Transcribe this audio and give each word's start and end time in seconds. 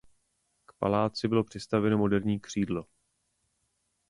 K 0.65 0.73
paláci 0.79 1.27
bylo 1.27 1.43
přistavěno 1.43 1.97
moderní 1.97 2.39
křídlo. 2.39 2.85